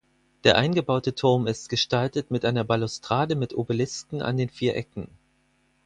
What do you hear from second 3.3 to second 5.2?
mit Obelisken an den vier Ecken.